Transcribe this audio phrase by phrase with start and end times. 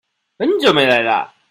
[0.39, 1.33] 很久沒來了啊！